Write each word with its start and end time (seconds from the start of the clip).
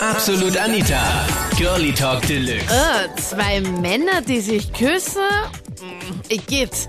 Absolut 0.00 0.56
Anita. 0.56 0.96
Girlie 1.58 1.92
Talk 1.92 2.22
Deluxe. 2.22 2.64
Äh, 2.72 3.14
zwei 3.16 3.60
Männer, 3.60 4.22
die 4.26 4.40
sich 4.40 4.72
küssen? 4.72 5.20
Mm, 5.80 6.20
Ich 6.28 6.46
geht. 6.46 6.88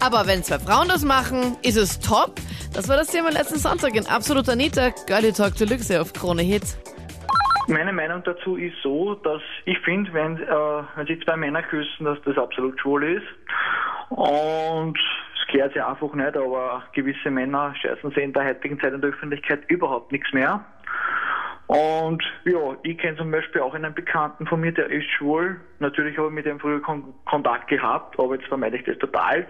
Aber 0.00 0.26
wenn 0.26 0.42
zwei 0.42 0.58
Frauen 0.58 0.88
das 0.88 1.04
machen, 1.04 1.56
ist 1.62 1.76
es 1.76 2.00
top. 2.00 2.34
Das 2.74 2.88
war 2.88 2.96
das 2.96 3.08
Thema 3.08 3.30
letzten 3.30 3.58
Sonntag 3.58 3.94
in 3.94 4.06
Absolut 4.06 4.48
Anita. 4.48 4.90
Girlie 5.06 5.32
Talk 5.32 5.54
Deluxe 5.56 6.00
auf 6.00 6.12
Krone 6.12 6.42
Hit. 6.42 6.64
Meine 7.68 7.92
Meinung 7.92 8.22
dazu 8.24 8.56
ist 8.56 8.74
so, 8.82 9.14
dass 9.14 9.42
ich 9.64 9.78
finde, 9.84 10.12
wenn, 10.12 10.38
äh, 10.42 10.82
wenn 10.96 11.06
sich 11.06 11.22
zwei 11.24 11.36
Männer 11.36 11.62
küssen, 11.62 12.04
dass 12.06 12.18
das 12.24 12.36
absolut 12.38 12.80
schwul 12.80 13.04
ist. 13.04 13.26
Und 14.10 14.98
es 15.40 15.48
klärt 15.48 15.74
sich 15.74 15.82
einfach 15.82 16.12
nicht, 16.14 16.36
aber 16.36 16.82
gewisse 16.94 17.30
Männer 17.30 17.74
scheißen 17.80 18.10
sich 18.10 18.24
in 18.24 18.32
der 18.32 18.46
heutigen 18.46 18.80
Zeit 18.80 18.94
in 18.94 19.00
der 19.00 19.10
Öffentlichkeit 19.10 19.60
überhaupt 19.68 20.10
nichts 20.12 20.32
mehr. 20.32 20.64
Und 21.68 22.22
ja, 22.44 22.76
ich 22.82 22.96
kenne 22.96 23.18
zum 23.18 23.30
Beispiel 23.30 23.60
auch 23.60 23.74
einen 23.74 23.92
Bekannten 23.92 24.46
von 24.46 24.60
mir, 24.60 24.72
der 24.72 24.90
ist 24.90 25.06
schwul. 25.10 25.60
Natürlich 25.80 26.16
habe 26.16 26.28
ich 26.28 26.34
mit 26.34 26.46
dem 26.46 26.58
früher 26.58 26.80
Kon 26.80 27.12
Kontakt 27.26 27.68
gehabt, 27.68 28.18
aber 28.18 28.36
jetzt 28.36 28.48
vermeide 28.48 28.78
ich 28.78 28.84
das 28.84 28.96
total. 28.98 29.46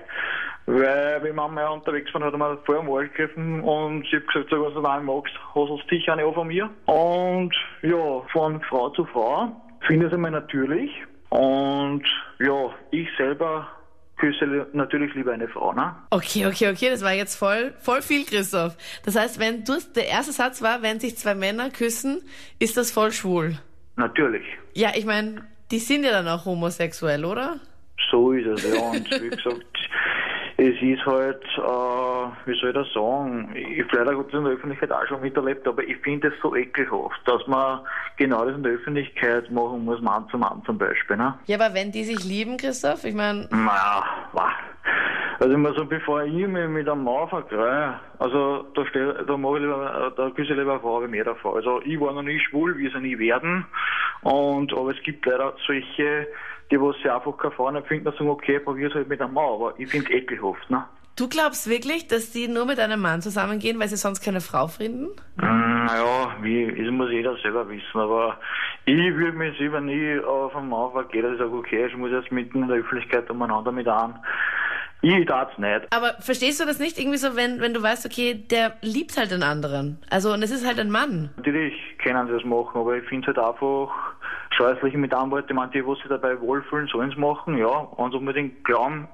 Weil, 0.66 1.22
wenn 1.22 1.36
wir 1.36 1.48
mal 1.48 1.68
unterwegs 1.68 2.12
waren, 2.12 2.24
hat 2.24 2.34
er 2.34 2.38
mir 2.38 2.58
vor 2.66 2.74
dem 2.74 2.90
Arsch 2.90 3.08
gegriffen 3.12 3.62
und 3.62 4.02
ich 4.02 4.12
habe 4.14 4.24
gesagt, 4.26 4.50
sag, 4.50 4.60
was 4.60 4.74
du 4.74 4.82
da 4.82 5.00
magst, 5.00 5.32
hast 5.54 5.70
du 5.70 5.80
sicher 5.88 6.12
eine 6.12 6.24
auch 6.24 6.34
von 6.34 6.48
mir. 6.48 6.68
Und 6.86 7.54
ja, 7.82 8.20
von 8.32 8.60
Frau 8.62 8.90
zu 8.90 9.04
Frau 9.06 9.52
finde 9.86 10.06
ich 10.06 10.12
es 10.12 10.14
einmal 10.14 10.32
natürlich. 10.32 10.90
Und 11.30 12.02
ja, 12.40 12.70
ich 12.90 13.08
selber 13.16 13.68
küsse 14.18 14.44
li- 14.44 14.64
natürlich 14.72 15.14
lieber 15.14 15.32
eine 15.32 15.48
Frau, 15.48 15.72
ne? 15.72 15.94
Okay, 16.10 16.46
okay, 16.46 16.70
okay, 16.70 16.90
das 16.90 17.02
war 17.02 17.12
jetzt 17.12 17.36
voll, 17.36 17.72
voll 17.80 18.02
viel, 18.02 18.24
Christoph. 18.26 18.76
Das 19.04 19.16
heißt, 19.16 19.38
wenn 19.38 19.64
du, 19.64 19.78
der 19.94 20.08
erste 20.08 20.32
Satz 20.32 20.60
war, 20.62 20.82
wenn 20.82 21.00
sich 21.00 21.16
zwei 21.16 21.34
Männer 21.34 21.70
küssen, 21.70 22.22
ist 22.58 22.76
das 22.76 22.90
voll 22.90 23.12
schwul. 23.12 23.58
Natürlich. 23.96 24.44
Ja, 24.74 24.90
ich 24.94 25.04
meine, 25.04 25.44
die 25.70 25.78
sind 25.78 26.04
ja 26.04 26.10
dann 26.10 26.28
auch 26.28 26.44
homosexuell, 26.44 27.24
oder? 27.24 27.60
So 28.10 28.32
ist 28.32 28.46
es, 28.46 28.74
ja. 28.74 28.80
Und 28.80 29.10
wie 29.10 29.28
gesagt, 29.28 29.77
es 30.60 30.74
ist 30.82 31.06
halt, 31.06 31.42
äh, 31.56 31.60
wie 32.46 32.58
soll 32.58 32.70
ich 32.70 32.74
das 32.74 32.92
sagen, 32.92 33.48
ich 33.54 33.80
habe 33.84 33.96
leider 33.96 34.14
Gottes 34.16 34.34
in 34.34 34.42
der 34.44 34.54
Öffentlichkeit 34.54 34.90
auch 34.90 35.06
schon 35.06 35.20
miterlebt, 35.20 35.66
aber 35.68 35.84
ich 35.84 35.96
finde 35.98 36.28
es 36.28 36.34
so 36.42 36.54
ekelhaft, 36.56 37.20
dass 37.26 37.46
man 37.46 37.80
genau 38.16 38.44
das 38.44 38.56
in 38.56 38.64
der 38.64 38.72
Öffentlichkeit 38.72 39.48
machen 39.52 39.84
muss, 39.84 40.00
Mann 40.00 40.28
zu 40.30 40.36
Mann 40.36 40.60
zum 40.66 40.76
Beispiel. 40.76 41.16
Ne? 41.16 41.34
Ja, 41.46 41.60
aber 41.60 41.74
wenn 41.74 41.92
die 41.92 42.02
sich 42.02 42.24
lieben, 42.24 42.56
Christoph, 42.56 43.04
ich 43.04 43.14
meine, 43.14 43.48
Naja. 43.52 44.04
Also 45.40 45.54
immer 45.54 45.72
so, 45.74 45.84
bevor 45.84 46.24
ich 46.24 46.32
mich 46.32 46.68
mit 46.68 46.88
einem 46.88 47.04
Mann 47.04 47.28
vergreife, 47.28 48.00
also 48.18 48.66
da, 48.74 48.84
stell, 48.86 49.24
da 49.26 49.36
mache 49.36 49.56
ich 49.56 49.62
lieber, 49.62 50.12
da 50.16 50.30
küsse 50.30 50.52
ich 50.52 50.58
lieber 50.58 50.72
eine 50.72 50.80
Frau 50.80 51.02
wie 51.02 51.08
mehr 51.08 51.34
Fall. 51.36 51.54
Also 51.54 51.80
ich 51.84 52.00
war 52.00 52.12
noch 52.12 52.22
nie 52.22 52.40
schwul, 52.40 52.76
wir 52.76 52.90
sind 52.90 53.02
nie 53.02 53.18
werden. 53.18 53.64
Und 54.22 54.72
aber 54.72 54.90
es 54.90 55.02
gibt 55.04 55.24
leider 55.26 55.54
solche, 55.66 56.26
die 56.70 56.80
was 56.80 56.96
sie 57.02 57.10
einfach 57.10 57.36
keine 57.36 57.52
Frau 57.52 57.70
nicht 57.70 57.86
finden 57.86 58.08
und 58.08 58.16
sagen, 58.16 58.30
okay, 58.30 58.58
probier's 58.58 58.94
halt 58.94 59.08
mit 59.08 59.20
einem 59.20 59.34
Mann, 59.34 59.44
aber 59.44 59.74
ich 59.78 59.88
finde 59.88 60.06
es 60.06 60.22
ekelhaft, 60.22 60.68
ne? 60.70 60.84
du 61.18 61.28
glaubst 61.28 61.68
wirklich, 61.68 62.06
dass 62.06 62.30
die 62.30 62.48
nur 62.48 62.64
mit 62.64 62.78
einem 62.78 63.00
Mann 63.00 63.20
zusammengehen, 63.22 63.78
weil 63.80 63.88
sie 63.88 63.96
sonst 63.96 64.20
keine 64.20 64.40
Frau 64.40 64.68
finden? 64.68 65.08
Mm, 65.36 65.84
Naja, 65.86 66.36
wie, 66.42 66.66
das 66.66 66.92
muss 66.92 67.10
jeder 67.10 67.36
selber 67.38 67.68
wissen, 67.68 67.98
aber 67.98 68.38
ich 68.84 69.14
würde 69.14 69.36
mich 69.36 69.56
selber 69.58 69.80
nie 69.80 70.18
auf 70.20 70.54
einen 70.54 70.68
Mann 70.68 70.92
vergehen, 70.92 71.22
dass 71.22 71.32
ich 71.32 71.38
sage, 71.38 71.52
okay, 71.52 71.86
ich 71.86 71.96
muss 71.96 72.10
jetzt 72.10 72.30
mitten 72.30 72.62
in 72.62 72.68
der 72.68 72.78
Öffentlichkeit 72.78 73.28
umeinander 73.30 73.72
mit 73.72 73.88
an. 73.88 74.18
Ich 75.00 75.26
tat's 75.26 75.56
nicht. 75.58 75.86
Aber 75.94 76.14
verstehst 76.20 76.60
du 76.60 76.66
das 76.66 76.80
nicht 76.80 76.98
irgendwie 76.98 77.18
so, 77.18 77.36
wenn, 77.36 77.60
wenn 77.60 77.72
du 77.72 77.82
weißt, 77.82 78.04
okay, 78.04 78.34
der 78.34 78.74
liebt 78.82 79.16
halt 79.16 79.30
den 79.30 79.44
anderen? 79.44 80.02
Also, 80.10 80.32
und 80.32 80.42
es 80.42 80.50
ist 80.50 80.66
halt 80.66 80.80
ein 80.80 80.90
Mann. 80.90 81.30
Natürlich 81.36 81.74
können 82.02 82.26
sie 82.26 82.32
das 82.32 82.44
machen, 82.44 82.80
aber 82.80 82.96
ich 82.96 83.04
finde 83.08 83.30
es 83.30 83.36
halt 83.36 83.46
einfach 83.46 83.90
scheußlich 84.56 84.94
mit 84.94 85.14
Anwalt. 85.14 85.46
Ich 85.48 85.54
meine, 85.54 85.70
die, 85.70 85.86
was 85.86 85.98
sich 85.98 86.08
dabei 86.08 86.40
wohlfühlen, 86.40 86.88
sollen 86.88 87.12
es 87.12 87.16
machen, 87.16 87.56
ja. 87.56 87.68
Und 87.68 88.14
unbedingt 88.14 88.64
glauben, 88.64 89.08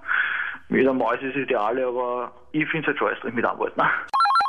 mit 0.68 0.88
einem 0.88 0.98
Maus 0.98 1.20
ist 1.20 1.36
Ideal, 1.36 1.78
aber 1.82 2.32
ich 2.52 2.66
finde 2.70 2.90
es 2.90 2.98
halt 2.98 2.98
scheußlich 2.98 3.34
mit 3.34 3.44
Anwalt. 3.44 3.76
Ne? 3.76 3.88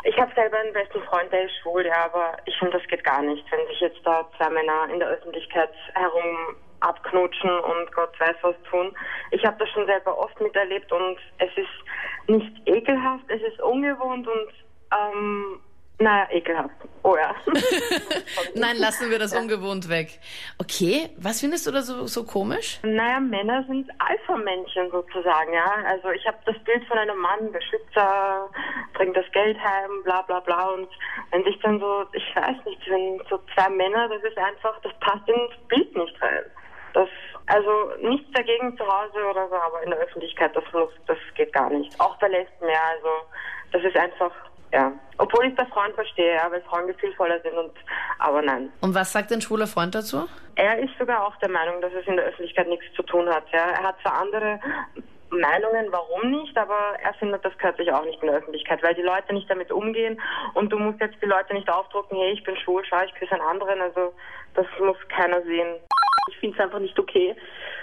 Ich 0.05 0.17
habe 0.17 0.31
selber 0.35 0.57
einen 0.57 0.71
besten 0.71 1.01
Freund, 1.03 1.31
der 1.33 1.45
ist 1.45 1.55
schwul, 1.61 1.85
ja, 1.85 2.05
aber 2.05 2.37
ich 2.45 2.55
finde, 2.59 2.77
das 2.77 2.87
geht 2.87 3.03
gar 3.03 3.21
nicht, 3.23 3.43
wenn 3.51 3.67
sich 3.67 3.79
jetzt 3.81 3.99
da 4.05 4.25
zwei 4.37 4.49
Männer 4.51 4.87
in 4.93 4.99
der 4.99 5.09
Öffentlichkeit 5.09 5.71
herum 5.95 6.55
abknutschen 6.85 7.49
und 7.49 7.91
Gott 7.93 8.19
weiß 8.19 8.35
was 8.41 8.55
tun. 8.69 8.95
Ich 9.31 9.43
habe 9.45 9.57
das 9.59 9.69
schon 9.69 9.85
selber 9.85 10.17
oft 10.17 10.39
miterlebt 10.39 10.91
und 10.91 11.17
es 11.39 11.51
ist 11.57 12.29
nicht 12.29 12.67
ekelhaft, 12.67 13.25
es 13.27 13.41
ist 13.41 13.61
ungewohnt 13.61 14.27
und 14.27 14.49
ähm, 14.91 15.59
naja, 15.99 16.27
ekelhaft. 16.31 16.75
Oh 17.03 17.15
ja. 17.15 17.33
Nein, 18.55 18.77
lassen 18.77 19.09
wir 19.09 19.17
das 19.17 19.33
ungewohnt 19.33 19.87
weg. 19.87 20.19
Okay, 20.57 21.09
was 21.17 21.39
findest 21.39 21.67
du 21.67 21.71
da 21.71 21.81
so, 21.81 22.05
so 22.07 22.25
komisch? 22.25 22.79
Naja, 22.83 23.19
Männer 23.19 23.63
sind 23.67 23.89
Alpha-Männchen 23.99 24.91
sozusagen, 24.91 25.53
ja. 25.53 25.71
Also 25.87 26.09
ich 26.09 26.25
habe 26.27 26.37
das 26.45 26.57
Bild 26.65 26.85
von 26.87 26.97
einem 26.97 27.17
Mann, 27.17 27.51
Beschützer, 27.51 28.49
bringt 28.93 29.15
das 29.15 29.31
Geld 29.31 29.57
heim, 29.57 30.03
bla 30.03 30.21
bla 30.23 30.41
bla. 30.41 30.69
Und 30.71 30.89
wenn 31.31 31.43
sich 31.45 31.57
dann 31.61 31.79
so, 31.79 32.05
ich 32.11 32.35
weiß 32.35 32.57
nicht, 32.65 32.89
wenn 32.89 33.21
so 33.29 33.39
zwei 33.53 33.69
Männer, 33.69 34.09
das 34.09 34.23
ist 34.23 34.37
einfach, 34.37 34.77
das 34.81 34.93
passt 34.99 35.29
ins 35.29 35.55
Bild 35.69 35.95
nicht 35.95 36.21
rein. 36.21 36.43
Das, 36.95 37.09
also 37.47 37.91
nichts 38.01 38.31
dagegen 38.31 38.75
zu 38.77 38.87
Hause 38.87 39.19
oder 39.29 39.49
so, 39.49 39.55
aber 39.55 39.83
in 39.83 39.89
der 39.89 39.99
Öffentlichkeit, 39.99 40.55
das 40.55 40.63
muss, 40.71 40.89
das 41.07 41.17
geht 41.35 41.51
gar 41.51 41.69
nicht. 41.69 41.99
Auch 41.99 42.17
bei 42.19 42.29
Lesben, 42.29 42.69
ja, 42.69 42.79
also 42.95 43.09
das 43.73 43.83
ist 43.83 43.97
einfach, 43.97 44.31
ja. 44.71 44.93
Obwohl 45.17 45.45
ich 45.45 45.55
bei 45.55 45.65
Frauen 45.65 45.93
verstehe, 45.93 46.35
ja, 46.35 46.49
weil 46.49 46.61
Frauen 46.61 46.87
gefühlvoller 46.87 47.41
sind 47.41 47.53
und, 47.53 47.73
aber 48.19 48.41
nein. 48.41 48.71
Und 48.79 48.95
was 48.95 49.11
sagt 49.11 49.31
dein 49.31 49.41
schwuler 49.41 49.67
Freund 49.67 49.93
dazu? 49.93 50.25
Er 50.55 50.79
ist 50.79 50.97
sogar 50.97 51.27
auch 51.27 51.35
der 51.37 51.49
Meinung, 51.49 51.81
dass 51.81 51.91
es 51.91 52.07
in 52.07 52.15
der 52.15 52.27
Öffentlichkeit 52.27 52.69
nichts 52.69 52.85
zu 52.95 53.03
tun 53.03 53.27
hat. 53.27 53.43
Ja. 53.51 53.71
Er 53.71 53.83
hat 53.83 53.99
zwar 54.01 54.21
andere 54.21 54.57
Meinungen, 55.31 55.87
warum 55.91 56.31
nicht, 56.31 56.57
aber 56.57 56.95
er 57.03 57.13
findet, 57.15 57.43
das 57.43 57.57
gehört 57.57 57.75
sich 57.75 57.91
auch 57.91 58.05
nicht 58.05 58.21
in 58.21 58.27
der 58.27 58.37
Öffentlichkeit, 58.37 58.81
weil 58.83 58.95
die 58.95 59.01
Leute 59.01 59.33
nicht 59.33 59.49
damit 59.49 59.69
umgehen 59.69 60.21
und 60.53 60.71
du 60.71 60.79
musst 60.79 61.01
jetzt 61.01 61.21
die 61.21 61.25
Leute 61.25 61.53
nicht 61.53 61.69
aufdrucken, 61.69 62.17
hey, 62.17 62.31
ich 62.31 62.43
bin 62.43 62.55
schwul, 62.57 62.83
schau, 62.87 63.03
ich 63.03 63.13
küsse 63.15 63.33
einen 63.33 63.41
anderen, 63.41 63.81
also 63.81 64.13
das 64.53 64.65
muss 64.79 64.97
keiner 65.09 65.41
sehen. 65.41 65.75
Ich 66.27 66.37
finde 66.37 66.57
es 66.57 66.63
einfach 66.63 66.79
nicht 66.79 66.97
okay, 66.97 67.35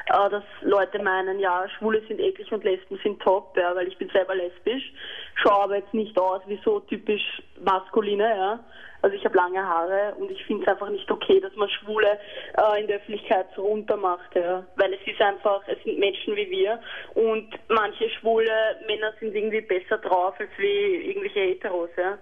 äh, 0.06 0.30
dass 0.30 0.44
Leute 0.62 1.02
meinen, 1.02 1.38
ja, 1.38 1.68
Schwule 1.78 2.02
sind 2.08 2.20
eklig 2.20 2.50
und 2.52 2.64
Lesben 2.64 2.98
sind 3.02 3.20
top, 3.22 3.56
ja, 3.56 3.74
weil 3.74 3.88
ich 3.88 3.96
bin 3.98 4.08
selber 4.10 4.34
lesbisch, 4.34 4.92
schaue 5.34 5.62
aber 5.62 5.76
jetzt 5.76 5.94
nicht 5.94 6.18
aus 6.18 6.42
wie 6.46 6.60
so 6.64 6.80
typisch 6.80 7.42
maskuline, 7.60 8.28
ja. 8.28 8.60
Also 9.02 9.16
ich 9.16 9.24
habe 9.24 9.36
lange 9.36 9.60
Haare 9.60 10.14
und 10.18 10.30
ich 10.30 10.44
finde 10.44 10.62
es 10.62 10.68
einfach 10.68 10.88
nicht 10.88 11.10
okay, 11.10 11.40
dass 11.40 11.54
man 11.56 11.68
Schwule 11.68 12.18
äh, 12.56 12.80
in 12.80 12.86
der 12.86 12.98
Öffentlichkeit 12.98 13.46
so 13.56 13.62
runtermacht, 13.62 14.34
ja. 14.34 14.64
Weil 14.76 14.94
es 14.94 15.00
ist 15.04 15.20
einfach, 15.20 15.60
es 15.66 15.82
sind 15.82 15.98
Menschen 15.98 16.36
wie 16.36 16.48
wir 16.48 16.80
und 17.14 17.48
manche 17.68 18.08
schwule 18.10 18.52
Männer 18.86 19.12
sind 19.18 19.34
irgendwie 19.34 19.60
besser 19.60 19.98
drauf 19.98 20.34
als 20.38 20.50
wie 20.56 21.10
irgendwelche 21.10 21.40
Heteros, 21.40 21.90
ja. 21.96 22.16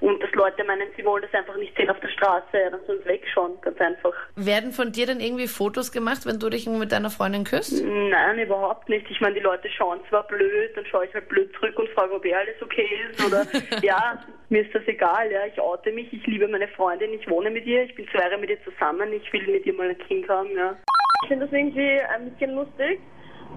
Und 0.00 0.22
dass 0.22 0.32
Leute 0.32 0.64
meinen, 0.64 0.88
sie 0.96 1.04
wollen 1.04 1.22
das 1.22 1.32
einfach 1.32 1.56
nicht 1.56 1.76
sehen 1.76 1.88
auf 1.88 2.00
der 2.00 2.08
Straße, 2.08 2.46
ja, 2.52 2.70
dann 2.70 2.84
sollen 2.84 2.98
sie 3.04 3.08
wegschauen, 3.08 3.60
ganz 3.62 3.80
einfach. 3.80 4.12
Werden 4.34 4.72
von 4.72 4.90
dir 4.90 5.06
dann 5.06 5.20
irgendwie 5.20 5.46
Fotos 5.46 5.92
gemacht, 5.92 6.26
wenn 6.26 6.40
du 6.40 6.50
dich 6.50 6.66
mit 6.66 6.90
deiner 6.92 7.10
Freundin 7.10 7.44
küsst? 7.44 7.82
Nein, 7.84 8.38
überhaupt 8.38 8.88
nicht. 8.88 9.08
Ich 9.08 9.20
meine, 9.20 9.36
die 9.36 9.40
Leute 9.40 9.68
schauen 9.70 10.00
zwar 10.08 10.26
blöd, 10.26 10.76
dann 10.76 10.84
schaue 10.86 11.06
ich 11.06 11.14
halt 11.14 11.28
blöd 11.28 11.50
zurück 11.54 11.78
und 11.78 11.88
frage, 11.90 12.12
ob 12.12 12.24
eh 12.24 12.34
alles 12.34 12.60
okay 12.60 12.88
ist. 13.08 13.24
Oder 13.24 13.46
ja, 13.82 14.18
mir 14.48 14.62
ist 14.62 14.74
das 14.74 14.82
egal, 14.86 15.30
ja. 15.30 15.46
Ich 15.46 15.60
oute 15.60 15.92
mich, 15.92 16.12
ich 16.12 16.26
liebe 16.26 16.48
meine 16.48 16.68
Freundin, 16.68 17.12
ich 17.12 17.28
wohne 17.28 17.50
mit 17.50 17.66
ihr, 17.66 17.84
ich 17.84 17.94
bin 17.94 18.06
zwei 18.08 18.20
Jahre 18.20 18.38
mit 18.38 18.50
ihr 18.50 18.62
zusammen, 18.64 19.12
ich 19.12 19.32
will 19.32 19.46
mit 19.46 19.66
ihr 19.66 19.74
mal 19.74 19.88
ein 19.88 19.98
Kind 19.98 20.28
haben, 20.28 20.50
ja. 20.56 20.76
Ich 21.22 21.28
finde 21.28 21.46
das 21.46 21.54
irgendwie 21.54 22.00
ein 22.00 22.30
bisschen 22.30 22.54
lustig, 22.54 23.00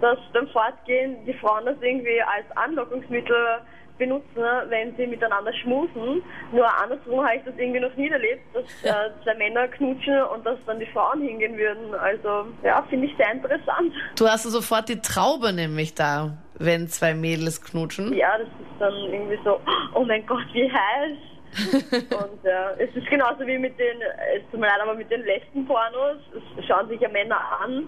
dass 0.01 0.17
beim 0.33 0.47
Fortgehen 0.49 1.25
die 1.25 1.33
Frauen 1.33 1.65
das 1.65 1.77
irgendwie 1.81 2.21
als 2.21 2.45
Anlockungsmittel 2.55 3.61
benutzen, 3.97 4.43
wenn 4.69 4.95
sie 4.95 5.07
miteinander 5.07 5.53
schmusen. 5.53 6.21
Nur 6.51 6.67
andersrum 6.81 7.25
habe 7.25 7.37
ich 7.37 7.43
das 7.43 7.55
irgendwie 7.57 7.79
noch 7.79 7.95
nie 7.95 8.09
erlebt, 8.09 8.43
dass 8.53 8.63
äh, 8.83 9.09
zwei 9.23 9.35
Männer 9.35 9.67
knutschen 9.67 10.21
und 10.23 10.45
dass 10.45 10.57
dann 10.65 10.79
die 10.79 10.85
Frauen 10.87 11.21
hingehen 11.21 11.57
würden. 11.57 11.93
Also 11.95 12.47
ja, 12.63 12.83
finde 12.89 13.07
ich 13.07 13.17
sehr 13.17 13.31
interessant. 13.31 13.93
Du 14.17 14.27
hast 14.27 14.43
sofort 14.43 14.89
die 14.89 15.01
Traube 15.01 15.51
nämlich 15.53 15.95
da, 15.95 16.37
wenn 16.59 16.87
zwei 16.87 17.13
Mädels 17.13 17.61
knutschen. 17.61 18.13
Ja, 18.13 18.37
das 18.37 18.47
ist 18.47 18.79
dann 18.79 18.93
irgendwie 18.93 19.39
so, 19.43 19.59
oh 19.93 20.03
mein 20.03 20.25
Gott, 20.25 20.45
wie 20.53 20.71
heiß. 20.71 21.17
und 21.93 22.43
ja, 22.43 22.71
es 22.77 22.93
ist 22.95 23.07
genauso 23.07 23.45
wie 23.47 23.57
mit 23.57 23.79
den, 23.79 24.01
es 24.35 24.43
tut 24.51 24.59
mir 24.59 24.67
leid, 24.67 24.81
aber 24.81 24.95
mit 24.95 25.09
den 25.09 25.23
Lesben-Pornos, 25.23 26.17
es 26.59 26.65
schauen 26.65 26.87
sich 26.89 26.99
ja 26.99 27.09
Männer 27.09 27.39
an, 27.63 27.87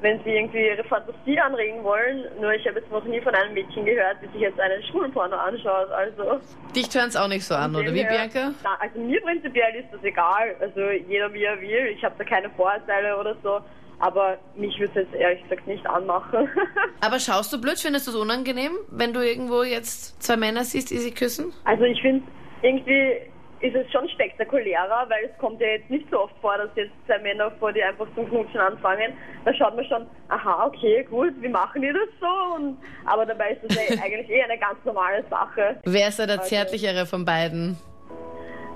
wenn 0.00 0.22
sie 0.24 0.30
irgendwie 0.30 0.66
ihre 0.66 0.84
Fantasie 0.84 1.38
anregen 1.38 1.82
wollen. 1.84 2.24
Nur 2.40 2.52
ich 2.52 2.66
habe 2.66 2.80
jetzt 2.80 2.90
noch 2.90 3.04
nie 3.04 3.20
von 3.20 3.34
einem 3.34 3.52
Mädchen 3.52 3.84
gehört, 3.84 4.16
die 4.22 4.28
sich 4.28 4.40
jetzt 4.40 4.58
einen 4.58 4.82
schwulen 4.84 5.12
Porno 5.12 5.36
anschaut. 5.36 5.90
Also 5.90 6.40
Dich 6.74 6.88
hören's 6.94 7.16
auch 7.16 7.28
nicht 7.28 7.44
so 7.44 7.54
an, 7.54 7.74
oder 7.74 7.92
wie, 7.92 8.04
Bianca? 8.04 8.52
Na, 8.62 8.78
also 8.80 8.98
mir 8.98 9.20
prinzipiell 9.20 9.74
ist 9.74 9.92
das 9.92 10.02
egal. 10.02 10.54
Also 10.60 10.80
jeder 10.90 11.32
wie 11.32 11.44
er 11.44 11.60
will. 11.60 11.86
Ich 11.94 12.02
habe 12.02 12.14
da 12.16 12.24
keine 12.24 12.48
Vorurteile 12.50 13.18
oder 13.18 13.36
so. 13.42 13.60
Aber 14.00 14.38
mich 14.56 14.78
würde 14.78 15.00
es 15.00 15.06
jetzt 15.06 15.14
ehrlich 15.14 15.42
gesagt 15.42 15.66
nicht 15.66 15.86
anmachen. 15.86 16.48
Aber 17.00 17.18
schaust 17.20 17.52
du 17.52 17.60
blöd? 17.60 17.78
Findest 17.78 18.06
du 18.06 18.12
es 18.12 18.16
unangenehm, 18.16 18.72
wenn 18.88 19.12
du 19.12 19.20
irgendwo 19.20 19.62
jetzt 19.62 20.22
zwei 20.22 20.36
Männer 20.36 20.64
siehst, 20.64 20.90
die 20.90 20.98
sich 20.98 21.14
küssen? 21.14 21.52
Also 21.64 21.84
ich 21.84 22.00
finde 22.00 22.24
irgendwie 22.62 23.30
ist 23.60 23.76
es 23.76 23.90
schon 23.92 24.08
spektakulärer, 24.08 25.06
weil 25.08 25.26
es 25.30 25.38
kommt 25.38 25.60
ja 25.60 25.68
jetzt 25.68 25.90
nicht 25.90 26.06
so 26.10 26.22
oft 26.22 26.34
vor, 26.40 26.56
dass 26.56 26.70
jetzt 26.76 26.92
zwei 27.06 27.18
Männer 27.18 27.50
vor 27.58 27.72
dir 27.72 27.88
einfach 27.88 28.06
zum 28.14 28.28
Knutschen 28.28 28.58
anfangen. 28.58 29.12
Da 29.44 29.52
schaut 29.54 29.76
man 29.76 29.84
schon, 29.84 30.06
aha, 30.28 30.66
okay, 30.66 31.04
gut, 31.04 31.34
wie 31.40 31.48
machen 31.48 31.82
die 31.82 31.92
das 31.92 32.08
so? 32.20 32.54
Und, 32.56 32.78
aber 33.04 33.26
dabei 33.26 33.52
ist 33.52 33.62
das 33.64 33.76
ja 33.76 34.02
eigentlich 34.02 34.30
eh 34.30 34.42
eine 34.42 34.58
ganz 34.58 34.78
normale 34.84 35.22
Sache. 35.28 35.78
Wer 35.84 36.08
ist 36.08 36.18
da 36.18 36.26
der 36.26 36.40
zärtlichere 36.40 37.04
von 37.04 37.24
beiden? 37.24 37.76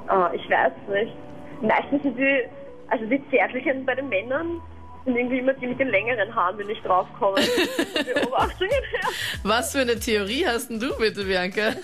Ah, 0.09 0.31
ich 0.35 0.49
weiß 0.51 0.73
nicht. 0.91 1.17
Meistens 1.63 2.03
sind 2.03 2.19
die, 2.19 2.43
also 2.89 3.07
die 3.07 3.23
zärtlichen 3.31 3.87
bei 3.87 3.95
den 3.95 4.11
Männern 4.11 4.61
sind 5.05 5.17
irgendwie 5.17 5.39
immer 5.39 5.53
die 5.55 5.67
mit 5.67 5.79
den 5.79 5.89
längeren 5.89 6.35
Haaren, 6.35 6.59
wenn 6.59 6.71
ich 6.71 6.81
draufkomme. 6.81 7.37
Beobachtungen 8.15 8.71
her. 8.71 9.09
Was 9.43 9.73
für 9.73 9.81
eine 9.81 9.99
Theorie 9.99 10.47
hast 10.47 10.71
denn 10.71 10.81
du 10.81 10.97
bitte, 10.97 11.25
Bianca? 11.25 11.75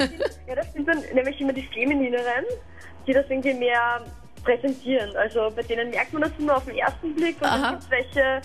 Ja, 0.46 0.55
das 0.55 0.72
sind 0.72 0.88
dann 0.88 1.02
nämlich 1.12 1.40
immer 1.40 1.52
die 1.52 1.67
Feminineren, 1.72 2.44
die 3.06 3.12
das 3.12 3.28
irgendwie 3.28 3.55
mehr 3.55 4.05
präsentieren. 4.44 5.14
Also 5.17 5.50
bei 5.55 5.62
denen 5.62 5.90
merkt 5.90 6.12
man 6.12 6.22
das 6.22 6.32
nur 6.38 6.56
auf 6.56 6.64
den 6.64 6.76
ersten 6.76 7.14
Blick 7.14 7.37
und 7.40 7.46
Aha. 7.46 7.58
dann 7.58 7.70
gibt 7.72 7.82
es 7.82 7.90
welche, 7.90 8.40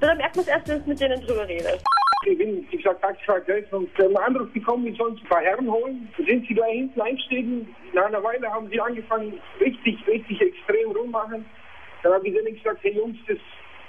da 0.00 0.14
merkt 0.14 0.36
man 0.36 0.44
es 0.44 0.48
erst, 0.48 0.68
wenn 0.68 0.78
man 0.78 0.88
mit 0.88 1.00
denen 1.00 1.20
drüber 1.20 1.46
redet. 1.46 1.80
Ich 2.24 2.38
bin, 2.38 2.66
wie 2.70 2.76
gesagt, 2.76 3.02
Taxifahrer 3.02 3.44
selbst 3.44 3.72
und 3.72 3.88
äh, 4.00 4.04
einen 4.04 4.16
Anruf 4.16 4.50
bekommen, 4.52 4.86
ich 4.88 4.98
soll 4.98 5.10
uns 5.10 5.20
ein 5.22 5.28
paar 5.28 5.42
Herren 5.42 5.70
holen. 5.70 6.08
Da 6.18 6.24
sind 6.24 6.46
sie 6.48 6.54
da 6.54 6.64
hinten 6.64 7.00
eingestiegen. 7.00 7.74
Nach 7.92 8.06
einer 8.06 8.22
Weile 8.22 8.50
haben 8.50 8.68
sie 8.68 8.80
angefangen, 8.80 9.38
richtig, 9.60 9.96
richtig 10.08 10.40
extrem 10.40 10.90
rummachen. 10.90 11.44
Dann 12.02 12.12
habe 12.14 12.26
ich 12.26 12.34
denen 12.34 12.56
gesagt, 12.56 12.80
hey 12.82 12.96
Jungs, 12.96 13.16
das 13.28 13.38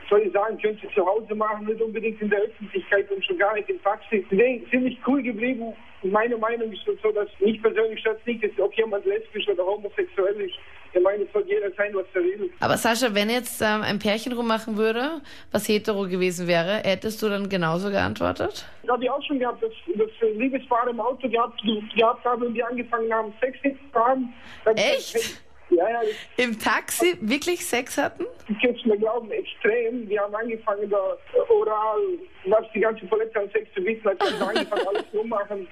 soll 0.10 0.22
ich 0.22 0.34
sagen, 0.34 0.58
könnt 0.62 0.82
ihr 0.84 0.92
zu 0.94 1.06
Hause 1.06 1.36
machen, 1.36 1.66
nicht 1.66 1.82
unbedingt 1.82 2.22
in 2.22 2.30
der 2.30 2.42
Öffentlichkeit 2.42 3.10
und 3.12 3.24
schon 3.26 3.38
gar 3.38 3.54
nicht 3.54 3.70
im 3.70 3.82
Taxi. 3.84 4.26
Sind 4.30 4.70
ziemlich 4.70 4.98
cool 5.06 5.22
geblieben. 5.22 5.74
Meine 6.04 6.38
Meinung 6.38 6.72
ist 6.72 6.82
so, 6.86 7.12
dass 7.12 7.28
mich 7.40 7.62
persönlich 7.62 8.00
stört 8.00 8.26
nicht, 8.26 8.44
ist, 8.44 8.60
ob 8.60 8.74
jemand 8.76 9.06
lesbisch 9.06 9.48
oder 9.50 9.66
homosexuell 9.66 10.40
ist. 10.42 10.56
Ich 10.94 11.02
meine, 11.04 11.24
es 11.24 11.32
soll 11.34 11.44
jeder 11.48 11.70
sein, 11.76 11.94
was 11.94 12.06
er 12.14 12.24
will. 12.24 12.50
Aber 12.60 12.78
Sascha, 12.78 13.14
wenn 13.14 13.30
jetzt 13.30 13.62
ähm, 13.62 13.82
ein 13.82 14.00
Pärchen 14.00 14.34
rummachen 14.34 14.78
würde, 14.78 15.22
was 15.52 15.68
hetero 15.68 16.08
gewesen 16.08 16.48
wäre, 16.48 16.82
hättest 16.84 17.22
du 17.22 17.30
dann 17.30 17.50
genauso 17.50 17.90
geantwortet? 17.90 18.66
Das 18.84 18.92
habe 18.92 19.04
ich 19.04 19.10
auch 19.10 19.22
schon 19.24 19.40
gehabt, 19.40 19.62
dass, 19.62 19.72
dass 19.96 20.10
Liebespaare 20.36 20.92
im 20.92 21.00
Auto 21.00 21.28
gehabt, 21.30 21.62
gehabt 21.96 22.26
haben 22.26 22.44
und 22.44 22.54
die 22.54 22.64
angefangen 22.64 23.12
haben, 23.14 23.34
Sex 23.42 23.58
zu 23.62 24.00
haben. 24.00 24.34
Echt? 24.76 25.42
Ja, 25.70 25.90
ja, 25.90 26.00
Im 26.38 26.58
Taxi 26.58 27.18
wirklich 27.22 27.66
Sex 27.66 27.98
hatten? 27.98 28.26
gibt's 28.62 28.86
mir 28.86 28.98
glauben 28.98 29.30
extrem. 29.32 30.08
Die 30.08 30.20
haben 30.20 30.34
angefangen, 30.34 30.90
da 30.90 31.18
oral, 31.50 32.00
was 32.46 32.66
die 32.74 32.80
ganze 32.80 33.06
Palette 33.06 33.40
an 33.40 33.50
Sex 33.52 33.68
zu 33.74 33.82
bieten, 33.82 34.08
hat 34.08 34.22
also 34.22 34.46
angefangen, 34.46 34.88
alles 34.94 35.12
zu 35.12 35.24
machen. 35.24 35.68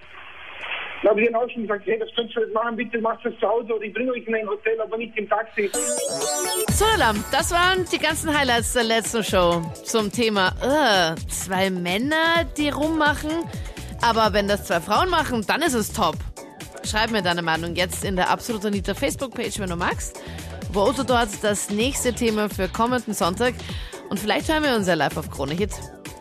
Da 1.03 1.09
habe 1.11 1.21
ich 1.21 1.27
denen 1.27 1.35
auch 1.35 1.49
schon 1.49 1.61
gesagt, 1.63 1.85
hey, 1.85 1.99
das 1.99 2.09
könnt 2.15 2.35
ihr 2.35 2.41
nicht 2.45 2.53
machen, 2.53 2.75
bitte 2.75 2.99
macht 2.99 3.23
das 3.23 3.33
zu 3.39 3.47
Hause 3.47 3.73
oder 3.75 3.83
ich 3.83 3.93
bringe 3.93 4.11
euch 4.11 4.25
in 4.25 4.35
ein 4.35 4.47
Hotel, 4.47 4.79
aber 4.81 4.97
nicht 4.97 5.15
im 5.17 5.29
Taxi. 5.29 5.69
So, 6.71 6.85
Alarm, 6.95 7.23
das 7.31 7.51
waren 7.51 7.85
die 7.91 7.99
ganzen 7.99 8.37
Highlights 8.37 8.73
der 8.73 8.83
letzten 8.85 9.23
Show 9.23 9.61
zum 9.83 10.11
Thema 10.11 10.53
äh, 10.61 11.15
zwei 11.29 11.69
Männer, 11.69 12.45
die 12.57 12.69
rummachen. 12.69 13.31
Aber 14.01 14.33
wenn 14.33 14.47
das 14.47 14.65
zwei 14.65 14.79
Frauen 14.81 15.09
machen, 15.09 15.45
dann 15.47 15.61
ist 15.61 15.73
es 15.73 15.93
top. 15.93 16.15
Schreib 16.85 17.11
mir 17.11 17.21
deine 17.21 17.41
Meinung 17.41 17.75
jetzt 17.75 18.03
in 18.03 18.15
der 18.15 18.29
Absolut 18.29 18.65
Anita 18.65 18.93
Facebook-Page, 18.93 19.59
wenn 19.59 19.69
du 19.69 19.75
magst. 19.75 20.19
Vote 20.71 21.05
dort 21.05 21.29
das 21.41 21.69
nächste 21.69 22.13
Thema 22.13 22.49
für 22.49 22.67
kommenden 22.67 23.13
Sonntag. 23.13 23.53
Und 24.09 24.19
vielleicht 24.19 24.49
hören 24.49 24.63
wir 24.63 24.75
uns 24.75 24.87
ja 24.87 24.93
live 24.93 25.17
auf 25.17 25.29
Krone 25.31 25.53
Hit. 25.53 25.71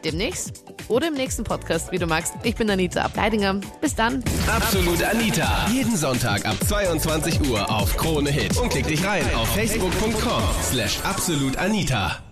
Demnächst 0.04 0.64
oder 0.88 1.08
im 1.08 1.14
nächsten 1.14 1.44
Podcast, 1.44 1.90
wie 1.92 1.98
du 1.98 2.06
magst. 2.06 2.34
Ich 2.42 2.54
bin 2.54 2.68
Anita 2.70 3.02
Ableidinger. 3.02 3.60
Bis 3.80 3.94
dann. 3.94 4.22
Absolut 4.46 5.02
Anita. 5.02 5.66
Jeden 5.72 5.96
Sonntag 5.96 6.44
ab 6.46 6.56
22 6.66 7.48
Uhr 7.48 7.70
auf 7.70 7.96
Krone 7.96 8.30
Hit. 8.30 8.56
Und 8.58 8.70
klick 8.70 8.86
dich 8.86 9.04
rein 9.04 9.24
auf 9.34 9.48
facebook.com 9.54 10.42
slash 10.62 11.00
absolutanita. 11.04 12.23